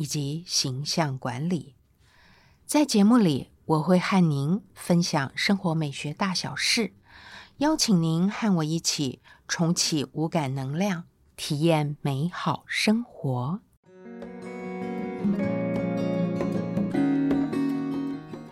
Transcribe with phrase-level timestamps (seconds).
[0.00, 1.74] 以及形象管理，
[2.64, 6.94] 在节目里我会和您分享生活美学大小事，
[7.58, 11.04] 邀请您和我一起重启五感能量，
[11.36, 13.60] 体验美好生活。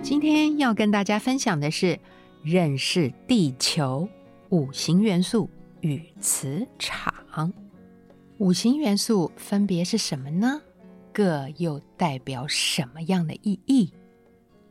[0.02, 1.98] 今天要跟大家分享的是
[2.42, 4.06] 认识地球
[4.50, 5.48] 五行元素
[5.80, 7.50] 与磁场。
[8.36, 10.60] 五行元素分别是什么呢？
[11.18, 13.92] 个又代表什么样的意义？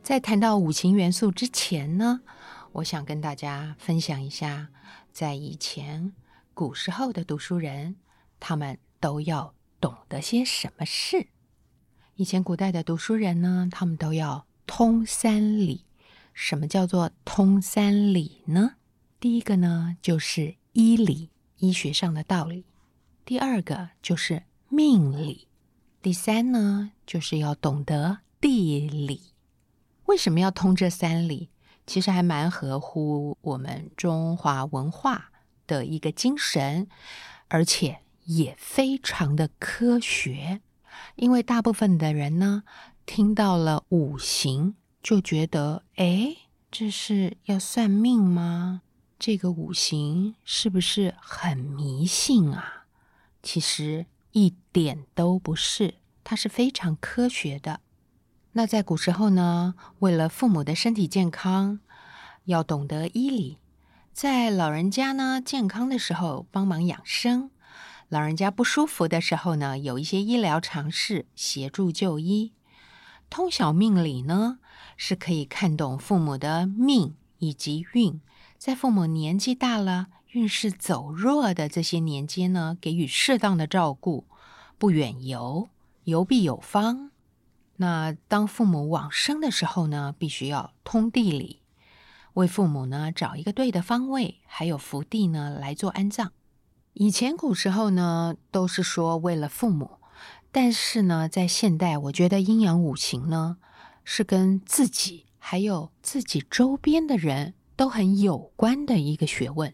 [0.02, 2.22] 在谈到五行元素之前呢，
[2.72, 4.68] 我想跟大家分享一下，
[5.12, 6.14] 在以前
[6.54, 7.96] 古时候的读书人，
[8.40, 11.26] 他们都要懂得些什么事。
[12.14, 15.84] 以前古代的读书人呢，他们都要通三理。
[16.32, 18.76] 什么叫做通三理呢？
[19.20, 22.62] 第一个呢，就是医理，医学上的道理；
[23.26, 25.47] 第二个就是命理。
[26.08, 29.34] 第三呢，就是要懂得地理。
[30.06, 31.50] 为什么要通这三理？
[31.86, 35.30] 其实还蛮合乎我们中华文化
[35.66, 36.88] 的一个精神，
[37.48, 40.62] 而且也非常的科学。
[41.16, 42.62] 因为大部分的人呢，
[43.04, 46.34] 听到了五行，就觉得，哎，
[46.70, 48.80] 这是要算命吗？
[49.18, 52.86] 这个五行是不是很迷信啊？
[53.42, 54.06] 其实。
[54.32, 57.80] 一点都不是，它是非常科学的。
[58.52, 61.80] 那在古时候呢，为了父母的身体健康，
[62.44, 63.58] 要懂得医理，
[64.12, 67.50] 在老人家呢健康的时候帮忙养生，
[68.08, 72.52] 老人家不舒服的时候呢，有一些医疗常识协助就医。
[73.30, 74.58] 通晓命理呢，
[74.96, 78.20] 是可以看懂父母的命以及运，
[78.56, 80.08] 在父母年纪大了。
[80.32, 84.26] 运势走弱的这些年间呢，给予适当的照顾，
[84.76, 85.70] 不远游，
[86.04, 87.10] 游必有方。
[87.76, 91.62] 那当父母往生的时候呢，必须要通地理，
[92.34, 96.32] 为父母呢找一个对的方位，还有福地呢来做安葬。
[96.92, 99.98] 以前古时候呢，都是说为了父母，
[100.52, 103.56] 但是呢，在现代，我觉得阴阳五行呢，
[104.04, 109.72] 是跟自己还有自己周边的人都很有关的一个学问。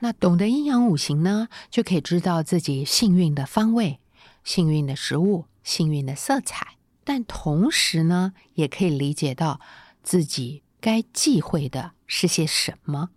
[0.00, 4.00] 那懂得阴阳五行呢，就可以知道自己幸运的方位、
[4.42, 9.60] 幸运的食物、幸运的色彩，但同时呢，也可以理解到
[10.02, 13.10] 自己该忌讳的是些什么。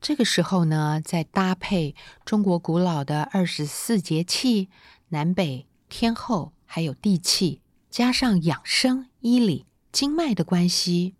[0.00, 4.68] 这个时候呢，再搭配中国古老的二十四节气、
[5.08, 7.60] 南北天候，还有地气，
[7.90, 11.14] 加上养生、医理、经脉的关系，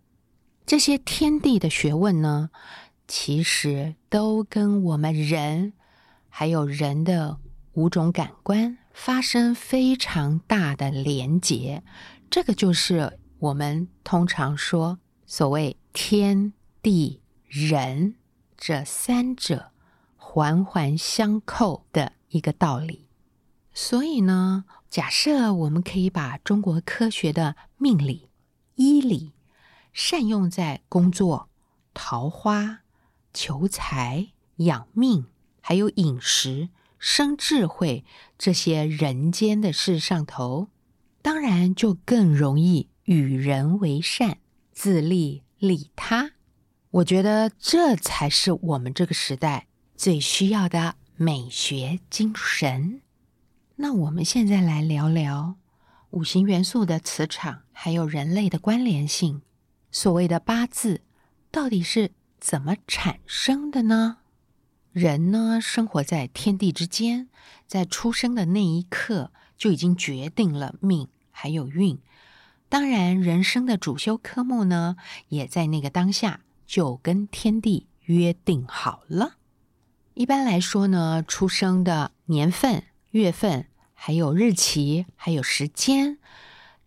[0.65, 2.49] 这些天地的学问呢。
[3.11, 5.73] 其实都跟我们人，
[6.29, 7.39] 还有人的
[7.73, 11.81] 五种感官发生非常大的连结。
[12.29, 16.53] 这个就是我们通常说所谓天
[16.83, 18.13] 地人
[18.55, 19.71] 这三者
[20.15, 23.07] 环环相扣的一个道理。
[23.73, 28.29] 所以呢，假设我们可以把中国科学的命理、
[28.75, 29.31] 医理
[29.93, 31.49] 善用在工作、
[31.95, 32.81] 桃花。
[33.33, 35.25] 求财、养命，
[35.61, 38.03] 还有饮食、生智慧
[38.37, 40.67] 这些人间的事上头，
[41.21, 44.39] 当然就更容易与人为善，
[44.71, 46.31] 自利利他。
[46.91, 53.01] 我觉得这才是我们这个时代最需要的美学精神。
[53.75, 55.55] 那我们现在来聊聊
[56.09, 59.41] 五行元素的磁场，还有人类的关联性。
[59.91, 61.01] 所谓的八字，
[61.51, 62.11] 到底是？
[62.39, 64.17] 怎么产生的呢？
[64.91, 67.29] 人呢，生活在天地之间，
[67.67, 71.99] 在出生的那一刻就已经决定了命还有运。
[72.69, 74.95] 当然，人生的主修科目呢，
[75.27, 79.35] 也在那个当下就跟天地约定好了。
[80.13, 86.17] 一般来说呢，出生的年份、月份，还有日期，还有时间，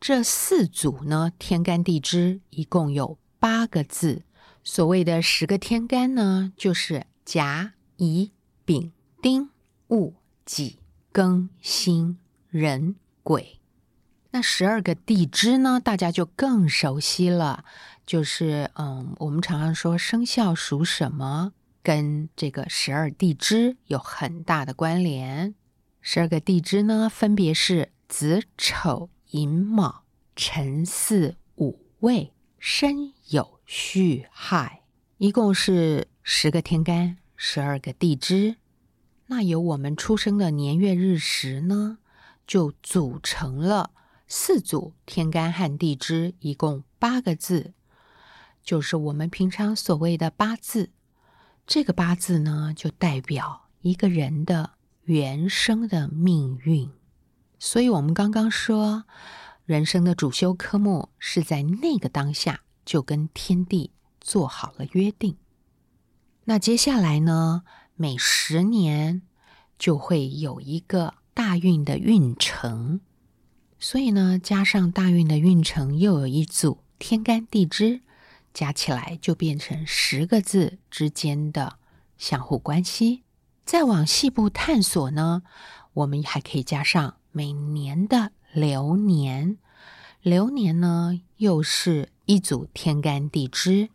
[0.00, 4.22] 这四组呢，天干地支一共有八个字。
[4.64, 8.31] 所谓的十个天干呢，就是甲、乙、
[8.64, 9.50] 丙、丁、
[9.88, 10.14] 戊、
[10.44, 10.79] 己、
[11.12, 12.19] 庚、辛、
[12.50, 13.59] 壬、癸。
[14.31, 17.64] 那十二个地支呢，大家就更熟悉了。
[18.05, 25.55] 就是嗯，我们常常说生肖属什么，跟这个十二地支有很大的关联。
[26.00, 30.05] 十二个地支呢，分别是子丑寅卯
[30.35, 34.82] 辰巳午未申有戌亥，
[35.17, 38.56] 一共是十个天干，十二个地支。
[39.29, 41.96] 那由我们出生的年月日时呢，
[42.46, 43.93] 就组成了。
[44.29, 47.73] 四组天干和地支，一共八个字，
[48.62, 50.90] 就是我们平常所谓的八字。
[51.67, 54.73] 这个八字呢，就代表一个人的
[55.05, 56.90] 原生的命运。
[57.58, 59.05] 所以，我们刚刚说，
[59.64, 65.37] 人生的主修科目是在那个当下就跟天地做好了约定。
[66.44, 67.62] 那接下来呢，
[67.94, 69.23] 每十年
[69.79, 73.00] 就会有一个大运的运程。
[73.79, 78.02] 所以呢，加上大运的运程，又有一组天干地支，
[78.55, 81.78] 加起来就变成十个字之间的
[82.17, 83.25] 相互关系。
[83.64, 85.43] 再往细部探索呢，
[85.94, 89.58] 我们还可以加上每年的流年。
[90.20, 93.89] 流年呢，又是一组天干地支，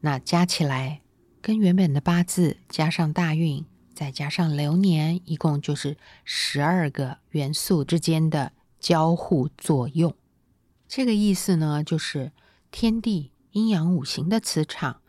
[0.00, 1.02] 那加起来
[1.40, 3.64] 跟原本的八字加上大运，
[3.94, 8.52] 再加上流年，一共就是十二个元素之间的。
[8.82, 10.12] 交互作用，
[10.88, 12.32] 这个意思呢，就是
[12.72, 15.02] 天地阴阳五行的磁场，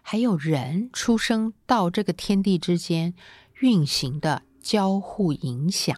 [0.00, 3.12] 还有人出生到这个天地之间
[3.60, 5.94] 运行的交互影响。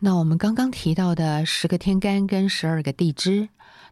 [0.00, 3.48] 那我们刚刚提到的十个天干跟十二个地支，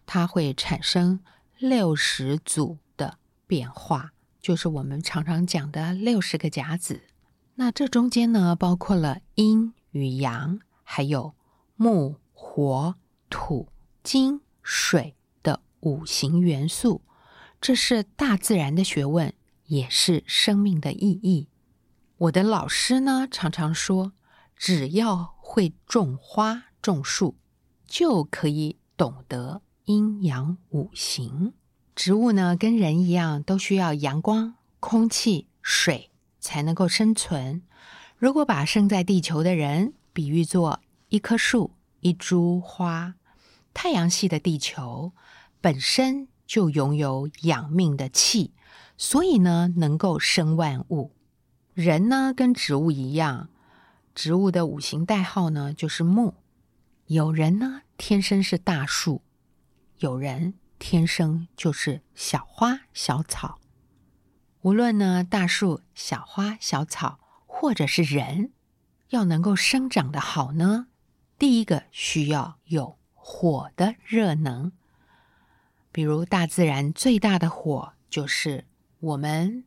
[0.06, 1.20] 它会产生
[1.58, 7.02] 六十组的变化，就是我们常常讲的六十个甲子。
[7.54, 11.34] 那这中间呢，包括了阴与阳，还有
[11.76, 12.16] 木。
[12.44, 12.96] 火、
[13.30, 13.68] 土、
[14.02, 15.14] 金、水
[15.44, 17.00] 的五行元素，
[17.60, 19.32] 这是大自然的学问，
[19.66, 21.48] 也是生命的意义。
[22.18, 24.12] 我的老师呢，常常说，
[24.56, 27.36] 只要会种花、种树，
[27.86, 31.52] 就可以懂得阴阳五行。
[31.94, 37.62] 植物呢，跟人一样，都需要阳光、空气、水才能够生存。
[38.16, 43.14] 如果把生在地球的人比喻作一棵树，一株花，
[43.74, 45.12] 太阳系的地球
[45.60, 48.52] 本身就拥有养命的气，
[48.96, 51.12] 所以呢，能够生万物。
[51.74, 53.48] 人呢，跟植物一样，
[54.14, 56.34] 植物的五行代号呢就是木。
[57.06, 59.22] 有人呢，天生是大树；
[60.02, 63.60] 有人天生就是小花小草。
[64.62, 68.50] 无论呢，大树、小花、小草，或者是人，
[69.10, 70.88] 要能够生长的好呢。
[71.38, 74.72] 第一个需要有火的热能，
[75.92, 78.64] 比如大自然最大的火就是
[78.98, 79.62] 我们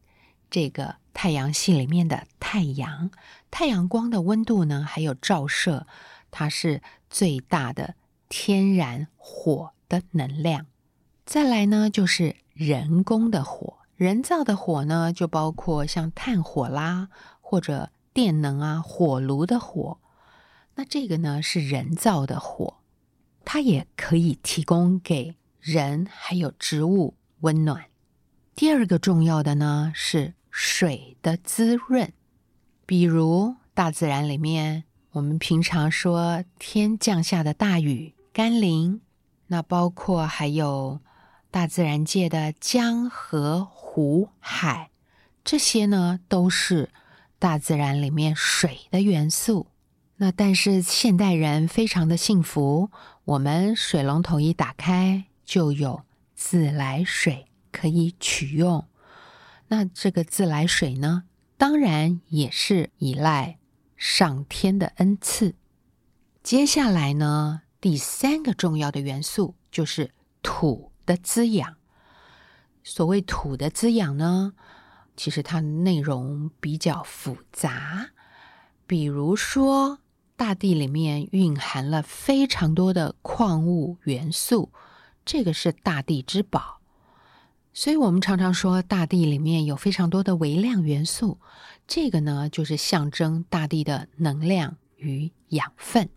[0.49, 3.09] 这个太阳系里面的太阳。
[3.49, 5.87] 太阳光的温度呢，还有照射，
[6.29, 7.95] 它是最大的
[8.27, 10.65] 天然火的能量。
[11.25, 17.09] 再来呢，就是人工的火，人造的火呢，就包括像炭火啦，
[17.41, 19.99] 或者电能啊，火炉的火。
[20.75, 22.81] 那这个呢是人造的火，
[23.43, 27.85] 它也可以提供给人还有植物温暖。
[28.55, 32.11] 第二个重要的呢是水的滋润，
[32.85, 39.01] 比如大自然里面，我们平常说天降下的大雨、甘霖，
[39.47, 40.99] 那包括还有
[41.51, 44.89] 大自然界的江河湖海，
[45.43, 46.89] 这些呢都是
[47.37, 49.67] 大自然里面水的元素。
[50.17, 52.89] 那但是现代人非常的幸福，
[53.25, 58.85] 我们水龙头一打开就有自来水可以取用。
[59.67, 61.23] 那这个自来水呢，
[61.57, 63.57] 当然也是依赖
[63.97, 65.55] 上天的恩赐。
[66.41, 70.09] 接下来呢，第三个重要的元素就是
[70.41, 71.77] 土的滋养。
[72.83, 74.53] 所谓土的滋养呢，
[75.15, 78.09] 其实它内容比较复杂，
[78.87, 79.99] 比如说。
[80.35, 84.71] 大地里面蕴含了非常多的矿物元素，
[85.23, 86.81] 这个是大地之宝。
[87.71, 91.39] 所以我们常常说，大地里面有非常多的微量元素，
[91.85, 96.09] 这个呢就是象征大地的能量与养分。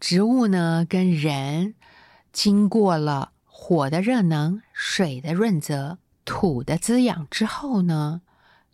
[0.00, 1.74] 植物呢跟人
[2.32, 8.22] 经过了火的热能、水的润泽、土的滋养之后呢，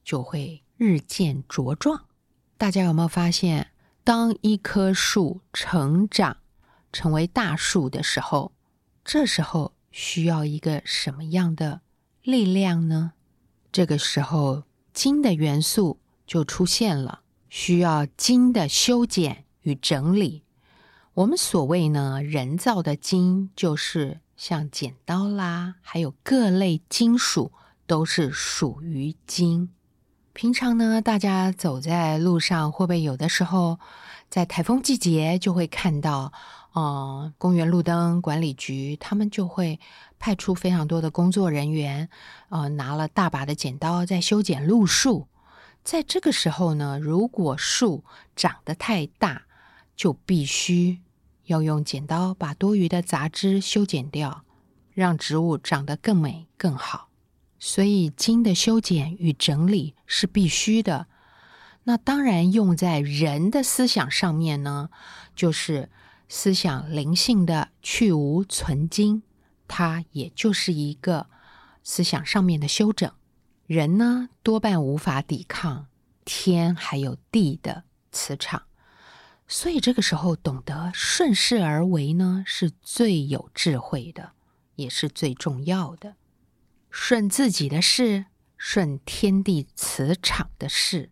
[0.04, 2.04] 就会日渐茁壮。
[2.56, 3.72] 大家有没有发现？
[4.04, 6.36] 当一棵树成长
[6.92, 8.52] 成为大树的时候，
[9.04, 11.80] 这时候需要一个什么样的
[12.22, 13.14] 力量呢？
[13.72, 20.44] 这个时候，金的元素就出现了，需要金的修剪与整理。
[21.16, 27.52] 我们所谓呢，人造的金，就是像剪刀啦，还有各类金属，
[27.86, 29.70] 都是属于金。
[30.34, 33.78] 平常呢，大家走在路上，会不会有的时候
[34.28, 36.30] 在台风季节就会看到，
[36.74, 39.80] 呃，公园路灯管理局他们就会
[40.18, 42.10] 派出非常多的工作人员，
[42.50, 45.26] 呃，拿了大把的剪刀在修剪路树。
[45.82, 48.04] 在这个时候呢，如果树
[48.34, 49.44] 长得太大，
[49.96, 51.00] 就必须
[51.46, 54.44] 要用剪刀把多余的杂枝修剪掉，
[54.92, 57.08] 让植物长得更美更好。
[57.58, 61.06] 所以，经的修剪与整理是必须的。
[61.84, 64.90] 那当然，用在人的思想上面呢，
[65.34, 65.88] 就是
[66.28, 69.22] 思想灵性的去无存精，
[69.66, 71.28] 它也就是一个
[71.82, 73.10] 思想上面的修整。
[73.66, 75.86] 人呢，多半无法抵抗
[76.24, 78.62] 天还有地的磁场，
[79.48, 84.32] 所以这个时候懂得顺势而为呢，是最有智慧的，
[84.74, 86.16] 也是最重要的。
[86.90, 88.26] 顺自己的事，
[88.56, 91.10] 顺天地磁场的事。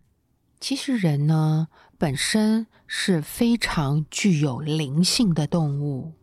[0.59, 6.13] 其实人呢，本身是非常具有灵性的动物。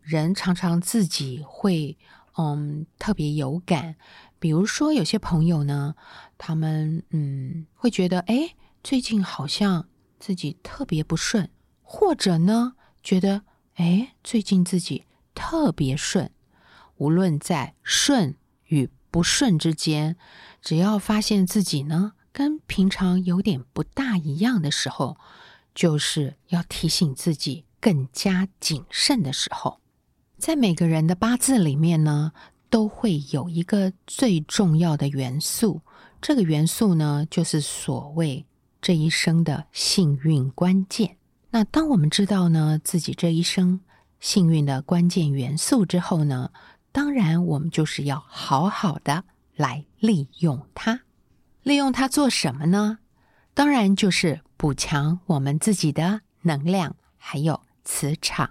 [0.00, 1.98] 人常常自己会，
[2.38, 3.96] 嗯，特别有感。
[4.38, 5.96] 比如说，有些朋友呢，
[6.38, 11.50] 他们嗯，会觉得，哎，最近好像自己特别不顺，
[11.90, 13.44] 或者呢，觉得，
[13.76, 16.30] 哎，最近自己特别顺。
[16.98, 20.16] 无论在顺与不顺之间，
[20.60, 25.16] 只要发现自己呢跟平常有点不大一样的时候，
[25.74, 29.80] 就是要提醒自己更加谨慎的时候。
[30.36, 32.32] 在每个人的八字里面呢，
[32.68, 35.80] 都会有一个最重要的元素，
[36.20, 38.44] 这个元素呢就是所谓
[38.82, 41.17] 这一生的幸运关键。
[41.50, 43.80] 那当我们知道呢自己这一生
[44.20, 46.50] 幸运的关键元素之后呢？
[46.90, 49.24] 当然，我们就是要好好的
[49.54, 51.02] 来利用它。
[51.62, 52.98] 利用它做什么呢？
[53.54, 58.50] 当然就是补强我们自己的能量，还有磁场。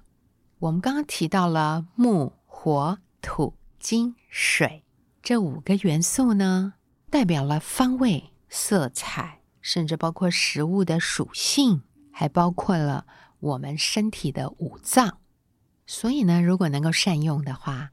[0.60, 4.84] 我们刚刚提到了木、火、土、金、水
[5.22, 6.74] 这五个元素呢，
[7.10, 11.82] 代表了方位、色彩，甚至包括食物的属性，
[12.20, 13.06] 还包括了
[13.40, 15.20] 我们身体的五脏。
[15.86, 17.92] 所以呢，如果能够善用的话，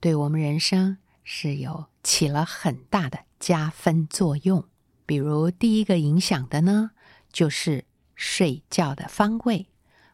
[0.00, 4.64] 对我们人生是有起了很大的加分作用。
[5.06, 6.90] 比如第一个影响的呢，
[7.32, 7.84] 就是
[8.16, 9.68] 睡觉的方位。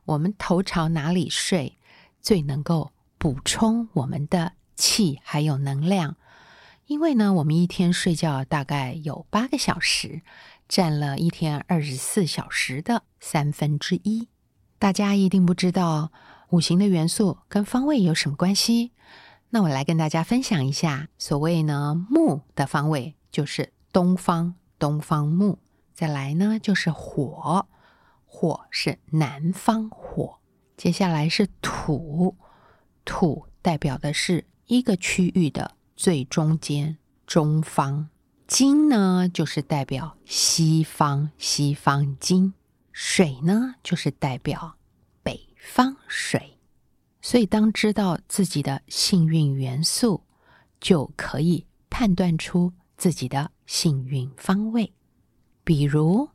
[0.05, 1.79] 我们头朝哪里睡，
[2.21, 6.17] 最能够补充我们的气还有能量。
[6.85, 10.21] 因为呢，我们一天睡觉大概有八个小时，
[10.71, 14.29] 占了一天二十四小时的三分之一。
[14.79, 16.13] 大家一定不知道
[16.51, 18.93] 五行的元素跟方位有什么关系。
[19.49, 25.59] 那我来跟大家分享一下，所谓呢木的方位就是东方，东方木。
[25.93, 27.67] 再来呢就是火，
[28.25, 30.39] 火是南方火。
[30.77, 32.37] 接下来是土，
[33.05, 36.97] 土代表的是一个区域的最中间，
[37.27, 38.09] 中方。
[38.51, 42.53] 金呢就是代表西方，西方金。
[42.91, 44.77] 水呢就是代表
[45.23, 46.59] 北方水。
[47.23, 50.25] 所以，当知道自己的幸运元素，
[50.81, 54.93] 就可以判断出自己的幸运方位。
[55.63, 56.29] 比如，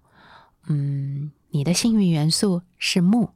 [0.67, 3.29] 嗯，你的幸运元素是木，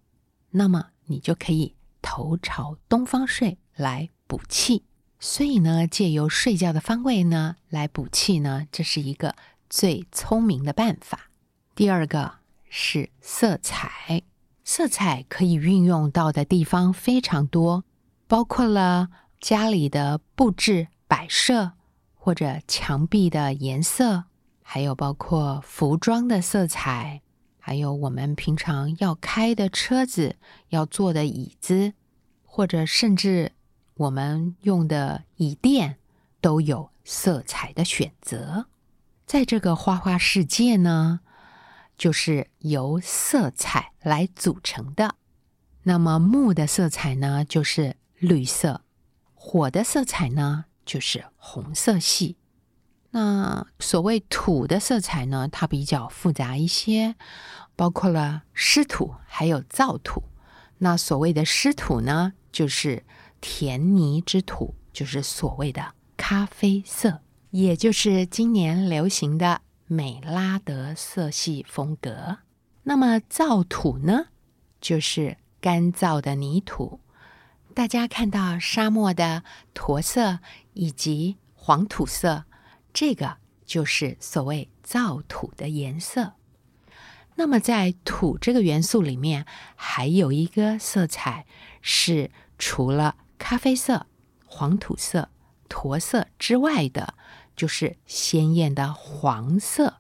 [0.51, 4.86] 那么你就可以头朝东方睡来补气。
[5.19, 9.35] 所以呢，借由睡觉的方位呢来补气呢，这是一个
[9.69, 11.29] 最聪明的办法。
[11.75, 12.35] 第二个
[12.69, 14.23] 是色彩。
[14.63, 17.83] 色彩可以运用到的地方非常多，
[18.27, 19.09] 包括了
[19.39, 21.71] 家里的布置摆设，
[22.13, 24.25] 或者墙壁的颜色，
[24.61, 27.21] 还有包括服装的色彩，
[27.57, 30.35] 还有我们平常要开的车子、
[30.69, 31.93] 要坐的椅子，
[32.43, 33.53] 或者甚至
[34.00, 35.98] 我们用的椅垫，
[36.41, 38.65] 都有色彩的选择。
[39.25, 41.22] 在这个花花世界呢。
[42.00, 45.15] 就是由色彩来组成的。
[45.84, 48.84] 那么木的色彩呢，就是绿色；
[49.34, 52.38] 火的色彩呢，就是红色系。
[53.10, 57.18] 那所谓土的色彩呢，它比较复杂一些，
[57.75, 60.24] 包括了湿土还有燥土。
[60.77, 63.03] 那所谓的湿土呢，就是
[63.41, 72.39] 甜泥之土，就是所谓的咖啡色，也就是今年流行的美拉德色系风格。
[72.84, 74.27] 那么燥土呢，
[74.81, 77.00] 就是干燥的泥土。
[77.75, 79.43] 大家看到沙漠的
[79.74, 80.39] 驼色
[80.74, 82.46] 以及黄土色，
[82.91, 86.34] 这个就是所谓燥土的颜色。
[87.36, 91.46] 那么，在土这个元素里面，还有一个色彩
[91.81, 94.05] 是除了咖啡色、
[94.46, 95.29] 黄土色、
[95.67, 97.15] 驼色之外的，
[97.55, 99.96] 就是鲜艳的黄色。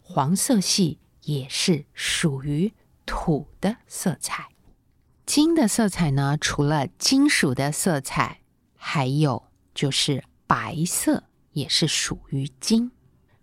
[0.00, 2.72] 黄色系也是属于
[3.04, 4.48] 土的色彩。
[5.26, 8.40] 金的色彩呢，除了金属的色彩，
[8.76, 12.92] 还有就是白色，也是属于金。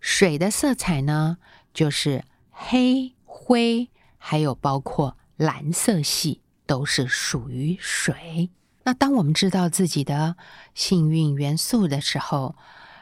[0.00, 1.38] 水的色彩呢，
[1.72, 3.14] 就是黑。
[3.24, 8.50] 灰，还有包括蓝色系，都是属于水。
[8.84, 10.36] 那当我们知道自己的
[10.74, 12.56] 幸运元素的时候，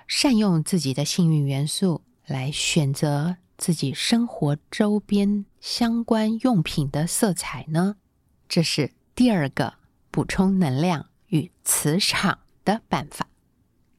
[0.06, 7.96] 善用自己的幸运元素来选择自己生活周边相关用品的色彩呢？
[8.48, 9.74] 这是第二个
[10.10, 13.28] 补充能量与磁场的办法。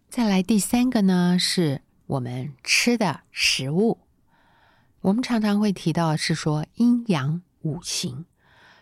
[0.09, 3.99] 再来第三个呢，是我们吃的食物。
[5.01, 8.25] 我们常常会提到是说阴阳五行，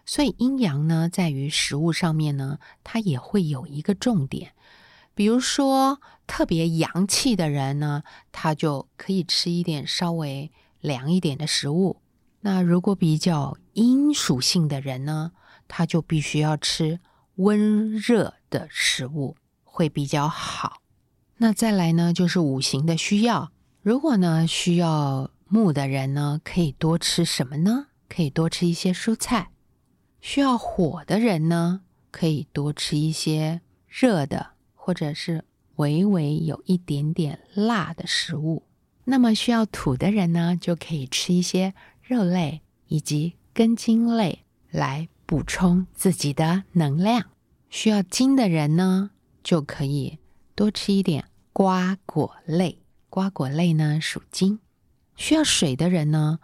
[0.09, 4.53] 所以阴阳呢，在于食物上面呢，它也会有一个重点。
[5.13, 8.01] 比如说，特别阳气的人呢，
[8.31, 10.51] 他就可以吃一点稍微
[10.81, 11.97] 凉一点的食物；
[12.39, 15.31] 那如果比较阴属性的人呢，
[15.67, 16.99] 他就必须要吃
[17.35, 20.81] 温热的食物，会比较好。
[21.37, 23.51] 那再来呢，就是五行的需要，
[23.83, 25.29] 如果呢需要。
[25.51, 27.87] 木的人呢，可以多吃什么呢？
[28.07, 29.49] 可以多吃一些蔬菜。
[30.21, 35.45] 需要火的人呢，可以多吃一些热的，或者是
[35.77, 38.63] 微微有一点点辣的食物。
[39.05, 47.25] 那么需要土的人呢，就可以吃一些肉类以及根茎类来补充自己的能量。
[47.69, 49.11] 需要金的人呢，
[49.43, 50.19] 就可以
[50.53, 52.79] 多吃一点瓜果类。
[53.09, 54.59] 瓜果类呢，属金。
[55.15, 56.39] 需要水的人呢，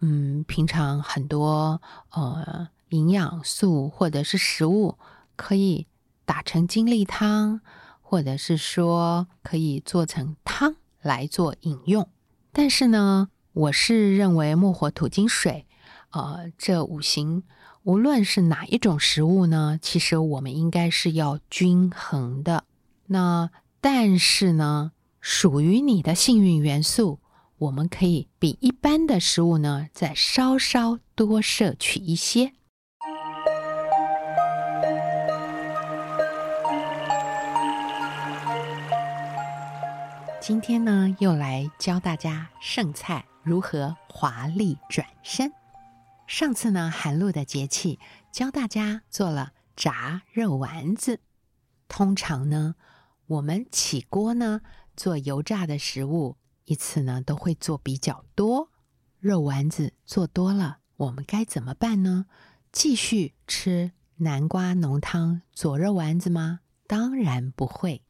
[0.00, 4.96] 嗯，平常很多呃营养素或者是食物
[5.34, 5.88] 可以
[6.24, 7.60] 打成精力汤，
[8.00, 12.08] 或者是说可以做成汤来做饮用。
[12.52, 15.66] 但是呢，我是认为木火土金水，
[16.10, 17.42] 呃，这五行
[17.82, 22.64] 无论是哪一种食物呢，其实我们应该是要均衡的。
[23.06, 23.50] 那
[23.80, 27.20] 但是呢，属于你的幸运元素。
[27.60, 32.54] 我们可以比一般的食物呢，再稍稍多摄取一些。
[40.50, 45.52] 今天呢，又来教大家剩菜如何华丽转身。
[46.26, 48.00] 上次呢，寒露的节气，
[48.32, 51.20] 教大家做了炸肉丸子。
[51.86, 52.74] 通常呢，
[53.28, 54.62] 我们起锅呢，
[54.96, 56.36] 做油炸的食物。
[56.64, 58.70] 一次呢都会做比较多
[59.20, 62.26] 肉丸子，做多了我们该怎么办呢？
[62.72, 66.58] 继续吃南瓜浓汤做肉丸子吗？
[66.88, 68.02] 当然不会。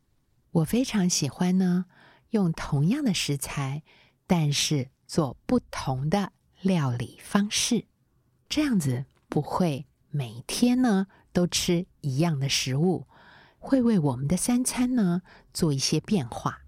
[0.52, 1.84] 我非常喜欢呢，
[2.30, 3.82] 用同样的食材，
[4.26, 7.86] 但是做不同的料理方式，
[8.48, 13.06] 这样子不会每天呢都吃一样的食物，
[13.58, 16.62] 会为我们的三餐呢做一些变化。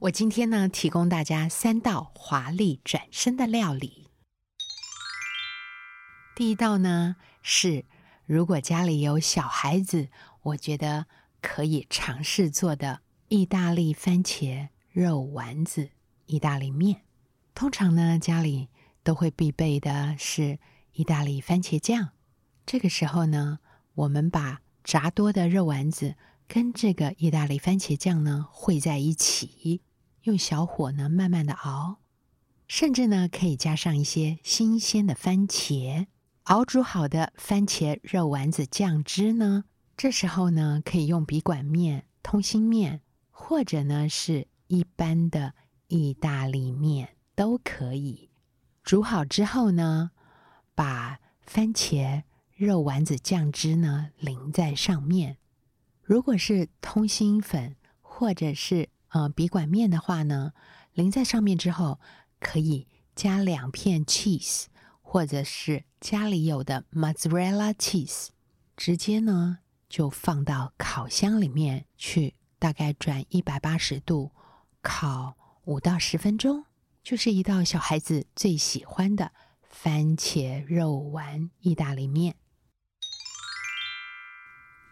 [0.00, 4.08] 我今天呢，提供大家三道华丽转身的料理。
[6.34, 7.84] 第一道呢是，
[8.24, 10.08] 如果家里有小孩子，
[10.42, 11.06] 我觉得
[11.42, 15.90] 可以尝试做的意大利番茄肉丸子
[16.26, 17.02] 意大利面。
[17.54, 18.68] 通常呢，家里
[19.02, 20.58] 都会必备的是
[20.92, 22.10] 意大利番茄酱。
[22.66, 23.58] 这个时候呢，
[23.94, 26.16] 我们把炸多的肉丸子
[26.48, 29.82] 跟这个意大利番茄酱呢烩在一起。
[30.22, 31.98] 用小火呢，慢慢的熬，
[32.68, 36.06] 甚至呢可以加上一些新鲜的番茄，
[36.44, 39.64] 熬煮好的番茄肉丸子酱汁呢，
[39.96, 43.00] 这时候呢可以用笔管面、通心面，
[43.30, 45.52] 或者呢是一般的
[45.88, 48.30] 意大利面都可以。
[48.84, 50.12] 煮好之后呢，
[50.76, 52.22] 把番茄
[52.54, 55.38] 肉丸子酱汁呢淋在上面。
[56.02, 60.52] 如果是通心粉，或者是呃，笔管面的话呢，
[60.92, 61.98] 淋在上面之后，
[62.38, 64.66] 可以加两片 cheese，
[65.02, 68.28] 或者是家里有的 mozzarella cheese，
[68.76, 74.30] 直接呢就放到烤箱里面去，大概转一百八十度
[74.82, 76.64] 烤五到十分钟，
[77.02, 79.32] 就是一道小孩子最喜欢的
[79.68, 82.36] 番茄肉丸意大利面。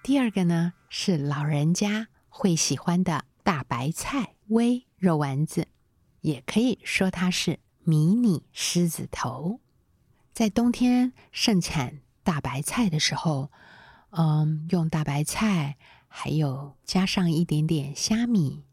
[0.02, 5.68] 第二个呢是老人家会喜欢的大白菜煨肉丸子，
[6.20, 9.60] 也可以说它是迷你狮子头。
[10.32, 13.50] 在冬天盛产大白菜的时候，
[14.10, 18.64] 嗯，用大白菜，还有加上一点点虾米，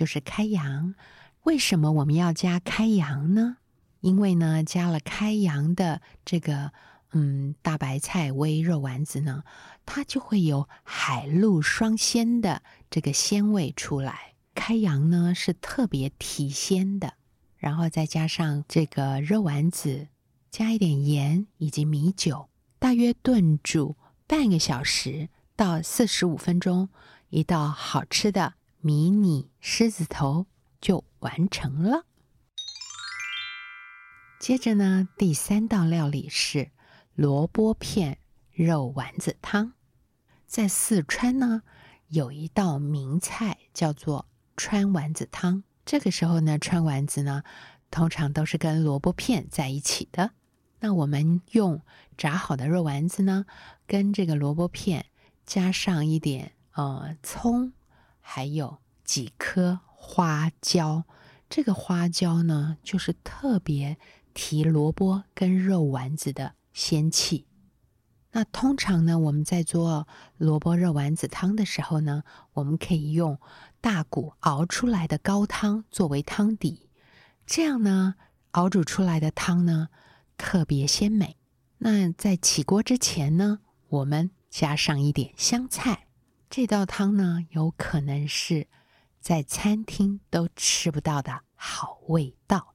[0.00, 0.94] 就是开阳。
[1.42, 3.58] 为什么我们要加开阳呢？
[4.00, 6.72] 因为呢，加了开阳的这个。
[7.12, 9.42] 嗯，大白菜煨肉丸子呢，
[9.84, 14.34] 它就会有海陆双鲜的这个鲜味出来。
[14.54, 17.14] 开阳呢是特别提鲜的，
[17.58, 20.06] 然后再加上这个肉丸子，
[20.52, 23.96] 加一点盐以及米酒，大约炖煮
[24.28, 26.90] 半个小时到四十五分钟，
[27.30, 30.46] 一道好吃的迷你狮子头
[30.80, 32.04] 就完成了。
[34.38, 36.70] 接着呢，第三道料理是。
[37.16, 38.18] 萝卜片
[38.50, 39.72] 肉丸子汤，
[40.46, 41.60] 在四川呢
[42.08, 45.62] 有一道名菜叫做川丸子汤。
[45.84, 47.42] 这个时候呢，川丸子呢
[47.90, 50.30] 通常都是跟萝卜片在一起的。
[50.78, 51.82] 那我们用
[52.16, 53.44] 炸好的肉丸子呢，
[53.86, 55.04] 跟这个萝卜片
[55.44, 57.74] 加上一点呃葱，
[58.32, 61.02] 还有几颗花椒。
[61.48, 63.98] 这个花椒呢，就是特别
[64.32, 66.54] 提萝卜跟肉丸子的。
[66.72, 67.48] 仙气。
[68.30, 73.36] 那通常呢，我们在做萝卜肉丸子汤的时候呢，我们可以用
[73.80, 76.88] 大骨熬出来的高汤作为汤底，
[77.44, 78.14] 这样呢，
[78.52, 79.88] 熬煮出来的汤呢
[80.38, 81.36] 特别鲜美。
[81.78, 86.06] 那在起锅之前呢，我们加上一点香菜，
[86.50, 88.66] 这道汤呢有可能是
[89.20, 92.74] 在餐厅都吃不到的好味道。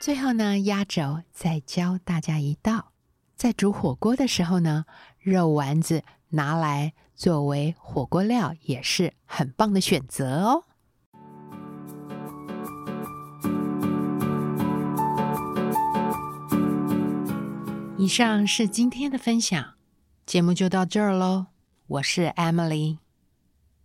[0.00, 2.90] 最后呢，压轴再教大家一道，
[3.36, 4.84] 在煮火锅的时候呢，
[5.20, 10.64] 肉丸子拿来作为火锅料也是很棒的选择哦。
[17.96, 19.74] 以上是今天的分享，
[20.26, 21.46] 节目就到这儿喽。
[21.90, 22.98] 我是 Emily，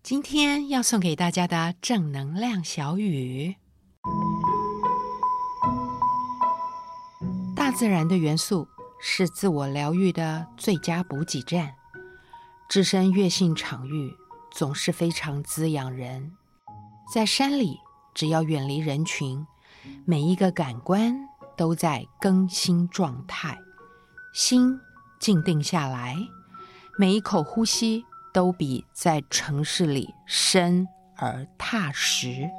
[0.03, 3.55] 今天要送给大家的正能量小语。
[7.55, 8.67] 大自然的元素
[9.01, 11.73] 是自我疗愈的最佳补给站，
[12.69, 14.15] 置身悦性场域
[14.51, 16.31] 总是非常滋养人。
[17.11, 17.79] 在山里，
[18.13, 19.43] 只要远离人群，
[20.05, 21.17] 每一个感官
[21.57, 23.57] 都在更新状态，
[24.31, 24.79] 心
[25.19, 26.15] 静定下来，
[26.97, 32.49] 每一口呼吸都比在城市里深而踏实。